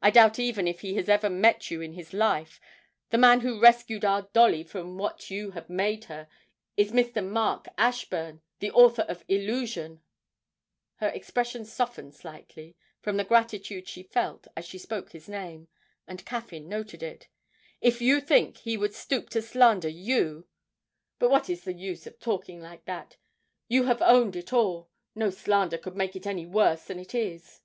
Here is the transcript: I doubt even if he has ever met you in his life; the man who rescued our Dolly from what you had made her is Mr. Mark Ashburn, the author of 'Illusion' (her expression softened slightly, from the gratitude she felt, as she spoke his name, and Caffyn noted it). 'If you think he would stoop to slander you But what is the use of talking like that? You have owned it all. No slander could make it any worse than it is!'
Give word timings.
I 0.00 0.12
doubt 0.12 0.38
even 0.38 0.68
if 0.68 0.82
he 0.82 0.94
has 0.94 1.08
ever 1.08 1.28
met 1.28 1.68
you 1.68 1.80
in 1.80 1.94
his 1.94 2.12
life; 2.12 2.60
the 3.10 3.18
man 3.18 3.40
who 3.40 3.58
rescued 3.58 4.04
our 4.04 4.22
Dolly 4.32 4.62
from 4.62 4.96
what 4.98 5.32
you 5.32 5.50
had 5.50 5.68
made 5.68 6.04
her 6.04 6.28
is 6.76 6.92
Mr. 6.92 7.26
Mark 7.28 7.66
Ashburn, 7.76 8.40
the 8.60 8.70
author 8.70 9.02
of 9.08 9.24
'Illusion' 9.26 10.00
(her 10.98 11.08
expression 11.08 11.64
softened 11.64 12.14
slightly, 12.14 12.76
from 13.02 13.16
the 13.16 13.24
gratitude 13.24 13.88
she 13.88 14.04
felt, 14.04 14.46
as 14.56 14.64
she 14.64 14.78
spoke 14.78 15.10
his 15.10 15.28
name, 15.28 15.66
and 16.06 16.24
Caffyn 16.24 16.68
noted 16.68 17.02
it). 17.02 17.26
'If 17.80 18.00
you 18.00 18.20
think 18.20 18.58
he 18.58 18.76
would 18.76 18.94
stoop 18.94 19.28
to 19.30 19.42
slander 19.42 19.88
you 19.88 20.46
But 21.18 21.30
what 21.30 21.50
is 21.50 21.64
the 21.64 21.74
use 21.74 22.06
of 22.06 22.20
talking 22.20 22.60
like 22.60 22.84
that? 22.84 23.16
You 23.66 23.86
have 23.86 24.00
owned 24.02 24.36
it 24.36 24.52
all. 24.52 24.88
No 25.16 25.30
slander 25.30 25.78
could 25.78 25.96
make 25.96 26.14
it 26.14 26.28
any 26.28 26.46
worse 26.46 26.84
than 26.84 27.00
it 27.00 27.12
is!' 27.12 27.60